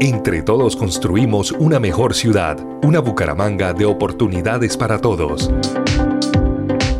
[0.00, 5.50] Entre todos construimos una mejor ciudad, una Bucaramanga de oportunidades para todos.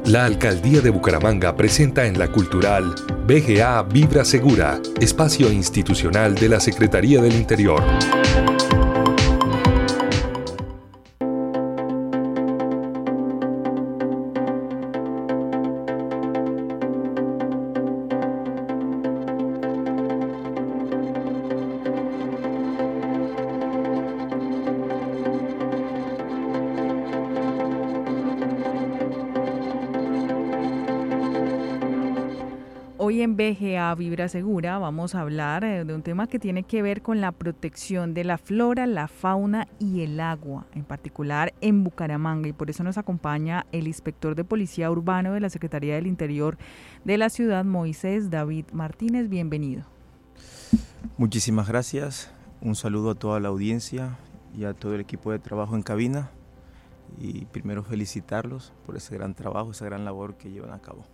[0.05, 6.59] La Alcaldía de Bucaramanga presenta en la cultural BGA Vibra Segura, espacio institucional de la
[6.59, 7.85] Secretaría del Interior.
[33.39, 37.21] BGA Vibra Segura vamos a hablar eh, de un tema que tiene que ver con
[37.21, 42.49] la protección de la flora, la fauna y el agua, en particular en Bucaramanga.
[42.49, 46.59] Y por eso nos acompaña el inspector de Policía Urbano de la Secretaría del Interior
[47.05, 49.29] de la ciudad, Moisés David Martínez.
[49.29, 49.85] Bienvenido.
[51.17, 52.33] Muchísimas gracias.
[52.61, 54.19] Un saludo a toda la audiencia
[54.53, 56.33] y a todo el equipo de trabajo en cabina.
[57.21, 61.05] Y primero felicitarlos por ese gran trabajo, esa gran labor que llevan a cabo.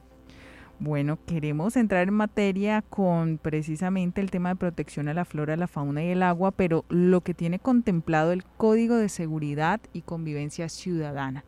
[0.81, 5.69] Bueno, queremos entrar en materia con precisamente el tema de protección a la flora, la
[5.69, 10.69] fauna y el agua, pero lo que tiene contemplado el Código de Seguridad y Convivencia
[10.69, 11.45] Ciudadana.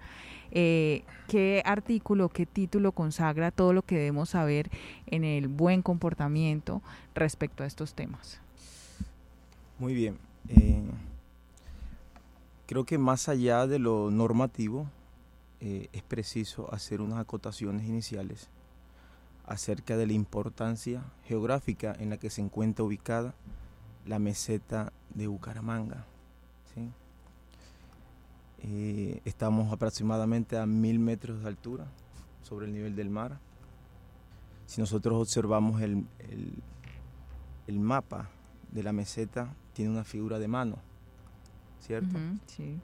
[0.53, 4.71] Eh, ¿Qué artículo, qué título consagra todo lo que debemos saber
[5.07, 6.81] en el buen comportamiento
[7.15, 8.41] respecto a estos temas?
[9.81, 10.19] Muy bien.
[10.49, 10.83] Eh,
[12.67, 14.87] creo que más allá de lo normativo,
[15.61, 18.49] eh, es preciso hacer unas acotaciones iniciales
[19.47, 23.35] acerca de la importancia geográfica en la que se encuentra ubicada
[24.05, 26.05] la meseta de Bucaramanga.
[28.69, 31.87] Eh, estamos aproximadamente a mil metros de altura
[32.43, 33.39] sobre el nivel del mar.
[34.67, 36.05] Si nosotros observamos el,
[37.69, 38.29] el, mapa
[38.73, 40.79] de la meseta, tiene una figura de mano,
[41.81, 42.19] ¿cierto?
[42.47, 42.81] sí.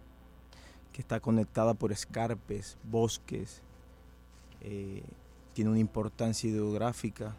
[0.93, 3.63] Que está conectada por escarpes, bosques,
[4.61, 5.03] eh,
[5.53, 7.35] tiene una importancia hidrográfica,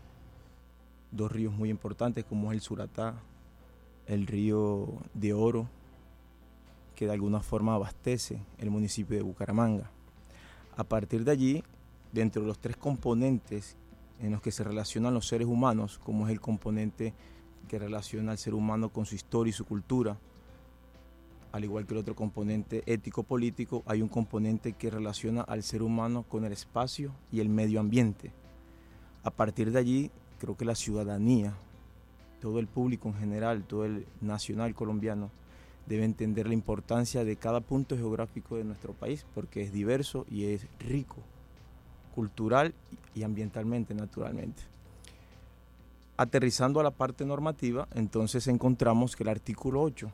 [1.12, 3.16] dos ríos muy importantes como es el Suratá,
[4.08, 5.68] el río de Oro,
[6.96, 9.90] que de alguna forma abastece el municipio de Bucaramanga.
[10.76, 11.64] A partir de allí,
[12.12, 13.78] dentro de los tres componentes
[14.20, 17.14] en los que se relacionan los seres humanos, como es el componente
[17.68, 20.18] que relaciona al ser humano con su historia y su cultura,
[21.54, 26.24] al igual que el otro componente ético-político, hay un componente que relaciona al ser humano
[26.24, 28.32] con el espacio y el medio ambiente.
[29.24, 31.54] A partir de allí, creo que la ciudadanía,
[32.42, 35.30] todo el público en general, todo el nacional colombiano,
[35.86, 40.46] debe entender la importancia de cada punto geográfico de nuestro país, porque es diverso y
[40.46, 41.18] es rico,
[42.16, 42.74] cultural
[43.14, 44.64] y ambientalmente, naturalmente.
[46.18, 50.12] Aterrizando a la parte normativa, entonces encontramos que el artículo 8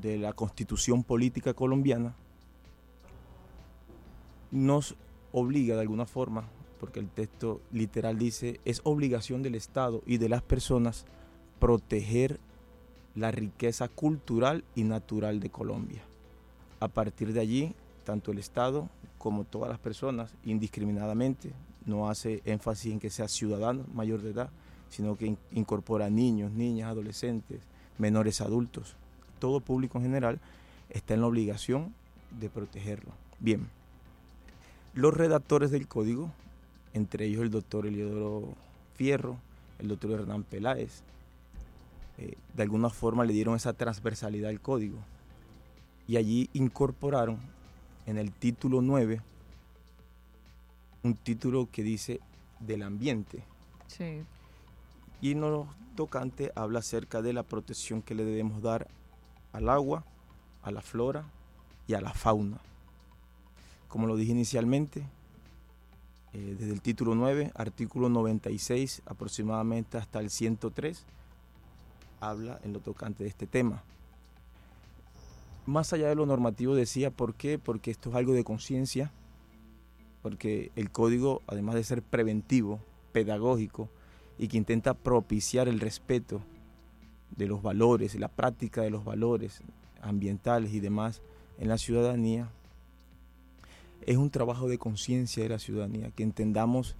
[0.00, 2.14] de la constitución política colombiana
[4.50, 4.94] nos
[5.32, 6.48] obliga de alguna forma,
[6.78, 11.06] porque el texto literal dice, es obligación del Estado y de las personas
[11.58, 12.38] proteger
[13.14, 16.02] la riqueza cultural y natural de Colombia.
[16.80, 18.88] A partir de allí, tanto el Estado
[19.18, 21.52] como todas las personas, indiscriminadamente,
[21.86, 24.50] no hace énfasis en que sea ciudadano mayor de edad,
[24.88, 27.62] sino que incorpora niños, niñas, adolescentes,
[27.98, 28.96] menores adultos,
[29.42, 30.38] todo público en general
[30.88, 31.92] está en la obligación
[32.38, 33.10] de protegerlo.
[33.40, 33.68] Bien,
[34.94, 36.30] los redactores del código,
[36.94, 38.54] entre ellos el doctor Eliodoro
[38.94, 39.36] Fierro,
[39.80, 41.02] el doctor Hernán Peláez,
[42.18, 44.98] eh, de alguna forma le dieron esa transversalidad al código
[46.06, 47.38] y allí incorporaron
[48.06, 49.20] en el título 9
[51.02, 52.20] un título que dice
[52.60, 53.42] del ambiente.
[53.88, 54.22] Sí.
[55.20, 55.66] Y en lo
[55.96, 58.86] tocante habla acerca de la protección que le debemos dar
[59.52, 60.04] al agua,
[60.62, 61.24] a la flora
[61.86, 62.58] y a la fauna.
[63.88, 65.04] Como lo dije inicialmente,
[66.32, 71.04] eh, desde el título 9, artículo 96 aproximadamente hasta el 103,
[72.20, 73.82] habla en lo tocante de este tema.
[75.66, 77.58] Más allá de lo normativo decía, ¿por qué?
[77.58, 79.12] Porque esto es algo de conciencia,
[80.22, 82.80] porque el código, además de ser preventivo,
[83.12, 83.88] pedagógico,
[84.38, 86.40] y que intenta propiciar el respeto
[87.36, 89.62] de los valores, la práctica de los valores
[90.00, 91.22] ambientales y demás
[91.58, 92.48] en la ciudadanía,
[94.06, 96.96] es un trabajo de conciencia de la ciudadanía, que entendamos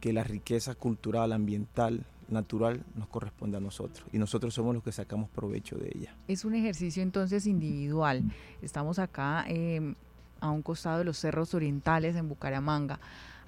[0.00, 4.92] que la riqueza cultural, ambiental, natural nos corresponde a nosotros y nosotros somos los que
[4.92, 6.14] sacamos provecho de ella.
[6.28, 8.22] Es un ejercicio entonces individual.
[8.62, 9.94] Estamos acá em,
[10.40, 12.98] a un costado de los cerros orientales en Bucaramanga.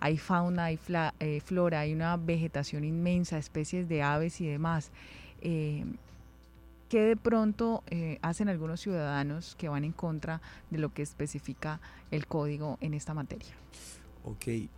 [0.00, 0.78] Hay fauna, hay
[1.18, 4.90] eh, flora, hay una vegetación inmensa, especies de aves y demás.
[5.40, 5.84] Eh,
[6.88, 10.40] ¿qué de pronto eh, hacen algunos ciudadanos que van en contra
[10.70, 11.80] de lo que especifica
[12.10, 13.54] el código en esta materia?
[14.24, 14.68] Ok, eh,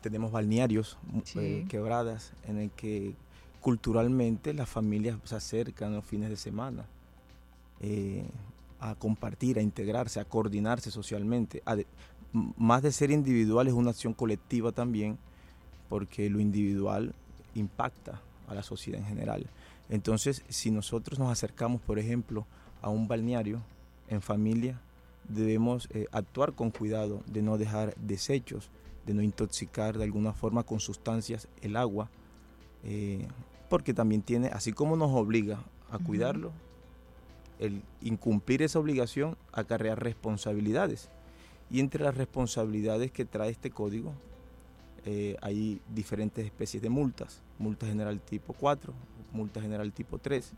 [0.00, 0.98] tenemos balnearios,
[1.34, 3.14] eh, quebradas, en el que
[3.60, 6.84] culturalmente las familias se acercan los fines de semana
[8.80, 11.62] a compartir, a integrarse, a coordinarse socialmente.
[12.32, 15.18] más de ser individual es una acción colectiva también,
[15.88, 17.14] porque lo individual
[17.54, 19.46] impacta a la sociedad en general.
[19.88, 22.46] Entonces, si nosotros nos acercamos, por ejemplo,
[22.82, 23.62] a un balneario
[24.08, 24.80] en familia,
[25.28, 28.70] debemos eh, actuar con cuidado de no dejar desechos,
[29.06, 32.10] de no intoxicar de alguna forma con sustancias el agua,
[32.84, 33.26] eh,
[33.68, 36.52] porque también tiene, así como nos obliga a cuidarlo,
[37.58, 41.10] el incumplir esa obligación acarrea responsabilidades.
[41.70, 44.14] Y entre las responsabilidades que trae este código
[45.04, 48.92] eh, hay diferentes especies de multas, multa general tipo 4,
[49.32, 50.52] multa general tipo 3.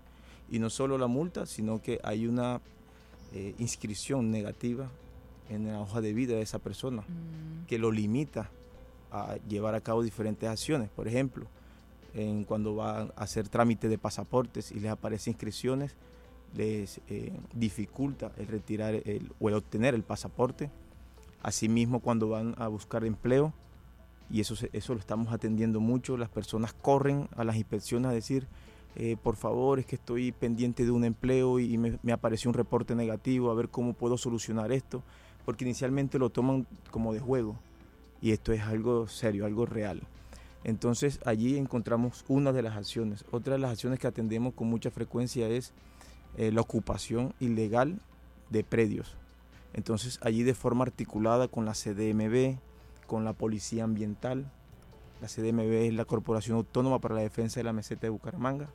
[0.51, 2.61] Y no solo la multa, sino que hay una
[3.33, 4.91] eh, inscripción negativa
[5.49, 7.67] en la hoja de vida de esa persona mm.
[7.67, 8.51] que lo limita
[9.13, 10.89] a llevar a cabo diferentes acciones.
[10.91, 11.47] Por ejemplo,
[12.15, 15.95] en cuando va a hacer trámite de pasaportes y les aparece inscripciones,
[16.57, 20.71] les eh, dificulta el retirar el, o el obtener el pasaporte.
[21.43, 23.53] Asimismo, cuando van a buscar empleo,
[24.31, 28.47] y eso, eso lo estamos atendiendo mucho, las personas corren a las inspecciones a decir,
[28.97, 32.55] eh, por favor, es que estoy pendiente de un empleo y me, me, apareció un
[32.55, 35.03] reporte negativo, a ver cómo puedo solucionar esto,
[35.45, 37.57] porque inicialmente lo toman como de juego
[38.21, 40.03] y esto es algo serio, algo real.
[40.65, 43.25] Entonces allí encontramos una de las acciones.
[43.31, 45.73] Otra de las acciones que atendemos con mucha frecuencia es
[46.37, 48.01] eh, la ocupación ilegal
[48.51, 49.17] de predios.
[49.73, 52.59] Entonces allí de forma articulada con la CDMB,
[53.11, 54.49] con la Policía Ambiental,
[55.21, 58.69] la CDMB es la Corporación Autónoma para la Defensa de la Meseta de Bucaramanga.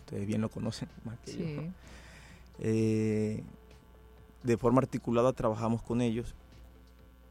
[0.00, 1.62] Ustedes bien lo conocen más que yo.
[2.58, 3.44] Eh,
[4.42, 6.34] de forma articulada trabajamos con ellos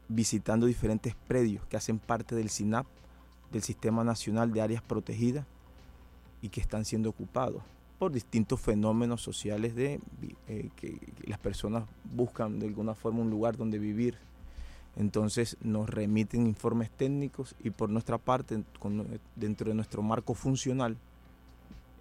[0.08, 2.86] visitando diferentes predios que hacen parte del SINAP,
[3.52, 5.44] del Sistema Nacional de Áreas Protegidas
[6.40, 7.62] y que están siendo ocupados
[7.98, 10.00] por distintos fenómenos sociales de
[10.48, 11.84] eh, que, las personas
[12.14, 14.16] buscan de alguna forma un lugar donde vivir.
[14.96, 18.62] Entonces nos remiten informes técnicos y por nuestra parte,
[19.36, 20.96] dentro de nuestro marco funcional,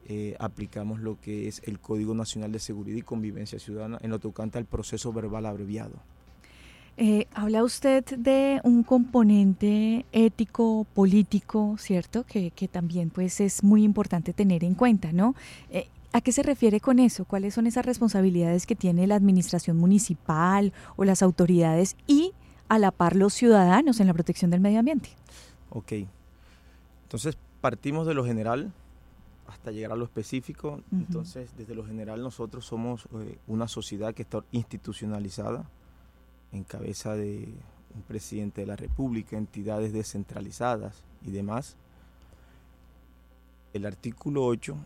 [0.08, 4.20] eh, aplicamos lo que es el Código Nacional de Seguridad y Convivencia Ciudadana en lo
[4.20, 5.94] tocante al proceso verbal abreviado.
[6.98, 12.26] Eh, habla usted de un componente ético, político, ¿cierto?
[12.26, 15.34] Que, también pues es muy importante tener en cuenta, ¿no?
[15.70, 17.24] Eh, ¿A qué se refiere con eso?
[17.24, 22.34] ¿Cuáles son esas responsabilidades que tiene la administración municipal o las autoridades y
[22.72, 25.10] a la par los ciudadanos en la protección del medio ambiente?
[25.72, 25.92] Ok.
[27.04, 28.72] Entonces partimos de lo general
[29.46, 30.80] hasta llegar a lo específico.
[30.90, 35.66] Entonces, desde lo general nosotros somos eh, una sociedad que está institucionalizada
[36.54, 37.50] en cabeza de
[37.94, 41.76] un presidente de la República, entidades descentralizadas y demás.
[43.74, 44.78] El artículo 8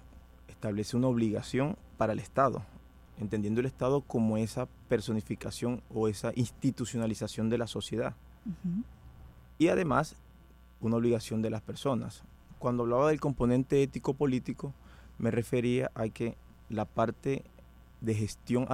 [0.48, 2.64] establece una obligación para el Estado,
[3.20, 8.16] entendiendo el Estado como esa personificación o esa institucionalización de la sociedad.
[9.58, 10.16] Y además,
[10.82, 12.24] una obligación de las personas.
[12.60, 14.74] Cuando hablaba del componente ético-político,
[15.18, 16.36] me refería a que
[16.70, 17.44] la parte
[18.02, 18.68] de gestión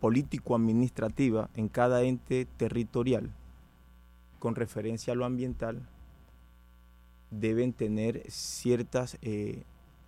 [0.00, 3.30] político-administrativa en cada ente territorial
[4.38, 5.88] con referencia a lo ambiental
[7.30, 9.62] deben tener ciertas eh,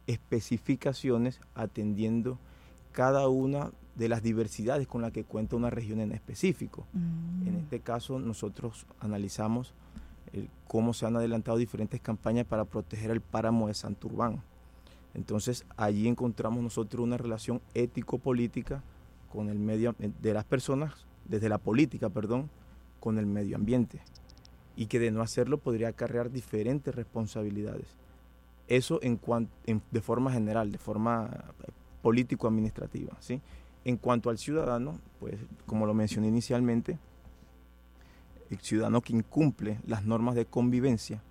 [0.06, 2.38] especificaciones atendiendo
[2.92, 6.86] cada una de las diversidades con las que cuenta una región en específico.
[6.94, 7.58] En mm.
[7.58, 9.74] este caso nosotros analizamos
[10.66, 14.42] cómo se han adelantado diferentes campañas para proteger el páramo de Santurbán
[15.14, 18.82] entonces allí encontramos nosotros una relación ético-política
[19.32, 22.50] con el medio de las personas, desde la política, perdón,
[23.00, 24.00] con el medio ambiente.
[24.76, 27.86] Y que de no hacerlo podría acarrear diferentes responsabilidades.
[28.66, 29.20] Eso en,
[29.90, 31.70] de forma general, de forma eh,
[32.02, 33.16] político-administrativa.
[33.20, 33.40] ¿sí?
[33.84, 35.36] En cuanto al ciudadano, pues
[35.66, 36.98] como lo mencioné inicialmente,
[38.50, 41.22] el ciudadano que incumple las normas de convivencia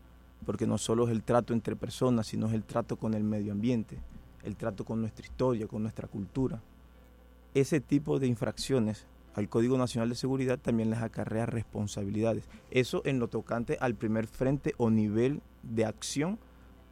[0.44, 3.52] porque no solo es el trato entre personas, sino es el trato con el medio
[3.52, 3.98] ambiente,
[4.44, 6.62] el trato con nuestra historia, con nuestra cultura.
[7.54, 9.06] Ese tipo de infracciones
[9.36, 12.48] al Código Nacional de Seguridad también les acarrea responsabilidades.
[12.72, 16.38] Eso en lo tocante al primer frente o nivel de acción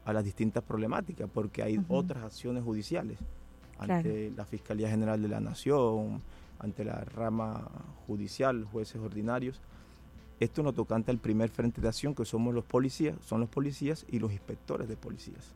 [0.06, 3.20] a las distintas problemáticas, porque hay otras acciones judiciales
[3.82, 6.22] ante la Fiscalía General de la Nación,
[6.60, 7.68] ante la rama
[8.08, 9.60] judicial, jueces ordinarios
[10.42, 14.08] esto nos tocante al primer frente de acción, que somos los policías, son los policías
[14.10, 15.54] y los inspectores de policías.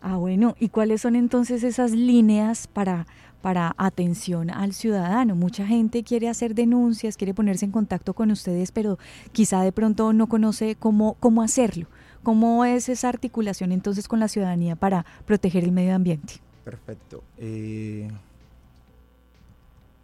[0.00, 3.06] Ah, bueno, ¿y cuáles son entonces esas líneas para,
[3.40, 5.36] para atención al ciudadano?
[5.36, 8.98] Mucha gente quiere hacer denuncias, quiere ponerse en contacto con ustedes, pero
[9.30, 11.86] quizá de pronto no conoce cómo, cómo hacerlo.
[12.24, 16.40] ¿Cómo es esa articulación entonces con la ciudadanía para proteger el medio ambiente?
[16.66, 17.22] Perfecto.
[17.38, 18.08] Eh,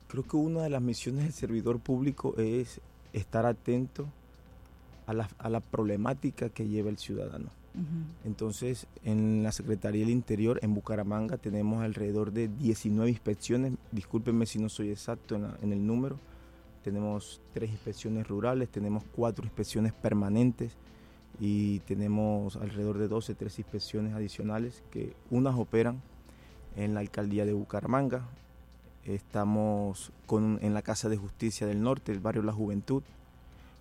[0.07, 2.81] creo que una de las misiones del servidor público es
[3.13, 4.07] estar atento
[5.09, 7.51] a la, a la problemática que lleva el ciudadano.
[8.25, 13.73] Entonces, en la Secretaría del Interior, en Bucaramanga, tenemos alrededor de 19 inspecciones.
[13.91, 16.17] Discúlpenme si no soy exacto en, en el número.
[16.85, 20.77] Tenemos tres inspecciones rurales, tenemos cuatro inspecciones permanentes
[21.41, 26.01] y tenemos alrededor de 12, 13 inspecciones adicionales que unas operan
[26.77, 28.23] en la alcaldía de Bucaramanga.
[29.05, 33.03] Estamos en la Casa de Justicia del Norte, el barrio La Juventud.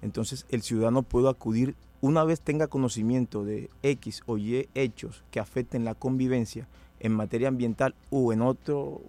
[0.02, 5.40] Entonces el ciudadano puede acudir una vez tenga conocimiento de X o Y hechos que
[5.40, 6.68] afecten la convivencia
[7.00, 9.02] en materia ambiental o en otro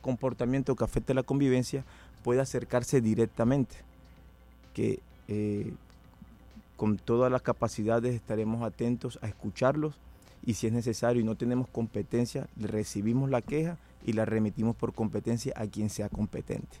[0.00, 1.84] comportamiento que afecte la convivencia,
[2.24, 3.76] puede acercarse directamente.
[4.74, 5.72] Que eh,
[6.76, 9.94] con todas las capacidades estaremos atentos a escucharlos
[10.44, 14.94] y si es necesario y no tenemos competencia, recibimos la queja y la remitimos por
[14.94, 16.78] competencia a quien sea competente.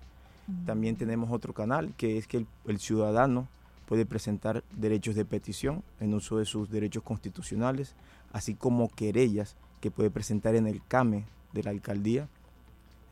[0.66, 3.46] También tenemos otro canal que es que el, ciudadano
[3.86, 7.94] puede presentar derechos de petición en uso de sus derechos constitucionales,
[8.32, 12.28] así como querellas que puede presentar en el CAME de la alcaldía.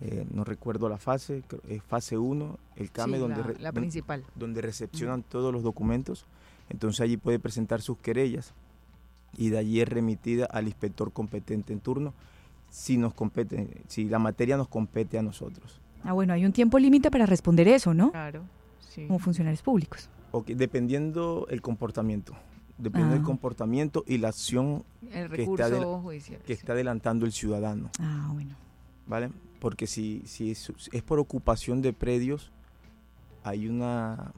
[0.00, 4.24] Eh, no recuerdo la fase, es fase 1, el CAME donde, la, principal.
[4.34, 6.24] donde recepcionan todos los documentos.
[6.70, 8.52] Entonces allí puede presentar sus querellas
[9.36, 12.14] y de allí es remitida al inspector competente en turno
[12.70, 15.80] si nos compete, si la materia nos compete a nosotros.
[16.04, 18.12] Ah, bueno, hay un tiempo límite para responder eso, ¿no?
[18.12, 18.42] Claro,
[18.80, 19.06] sí.
[19.06, 20.08] Como funcionarios públicos.
[20.30, 22.34] Okay, dependiendo el comportamiento,
[22.76, 23.26] dependiendo del ah.
[23.26, 25.70] comportamiento y la acción que, está
[26.46, 27.90] que está adelantando el ciudadano.
[27.98, 28.54] Ah, bueno.
[29.06, 29.30] ¿Vale?
[29.58, 32.52] Porque si, si es, es por ocupación de predios,
[33.42, 34.32] hay una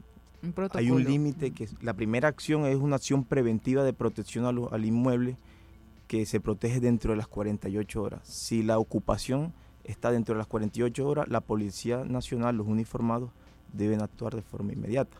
[0.73, 4.85] hay un límite que la primera acción es una acción preventiva de protección al, al,
[4.85, 5.37] inmueble
[6.07, 8.27] que se protege dentro de las 48 horas.
[8.27, 13.29] Si la ocupación está dentro de las 48 horas, la Policía Nacional, los uniformados,
[13.73, 15.17] deben actuar de forma inmediata.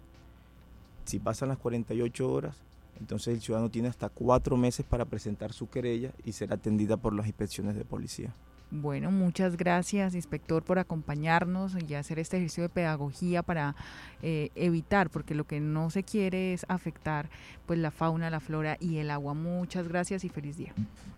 [1.06, 2.58] Si pasan las 48 horas,
[3.00, 7.14] entonces el ciudadano tiene hasta cuatro meses para presentar su querella y ser atendida por
[7.14, 8.34] las inspecciones de policía.
[8.72, 13.76] Bueno, muchas gracias, inspector, por acompañarnos y hacer este ejercicio de pedagogía para
[14.22, 17.30] eh, evitar, porque lo que no se quiere es afectar
[17.66, 19.34] pues la fauna, la flora y el agua.
[19.34, 20.74] Muchas gracias y feliz día.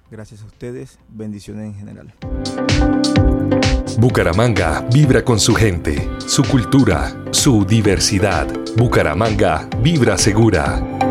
[0.10, 2.13] Gracias a ustedes, bendiciones en general.
[4.00, 8.48] Bucaramanga vibra con su gente, su cultura, su diversidad.
[8.75, 11.02] Bucaramanga vibra segura.